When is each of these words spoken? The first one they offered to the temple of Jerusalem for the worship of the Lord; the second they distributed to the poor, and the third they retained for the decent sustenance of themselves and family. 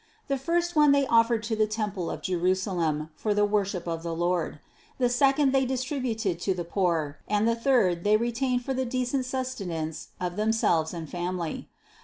The 0.29 0.37
first 0.39 0.75
one 0.75 0.93
they 0.93 1.05
offered 1.05 1.43
to 1.43 1.55
the 1.55 1.67
temple 1.67 2.09
of 2.09 2.23
Jerusalem 2.23 3.11
for 3.15 3.35
the 3.35 3.45
worship 3.45 3.87
of 3.87 4.01
the 4.01 4.15
Lord; 4.15 4.59
the 4.97 5.09
second 5.09 5.51
they 5.51 5.63
distributed 5.63 6.39
to 6.39 6.55
the 6.55 6.63
poor, 6.63 7.19
and 7.27 7.47
the 7.47 7.53
third 7.55 8.03
they 8.03 8.17
retained 8.17 8.65
for 8.65 8.73
the 8.73 8.81
decent 8.83 9.25
sustenance 9.25 10.07
of 10.19 10.37
themselves 10.37 10.91
and 10.91 11.07
family. 11.07 11.69